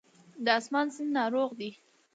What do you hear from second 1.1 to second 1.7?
ناروغ دی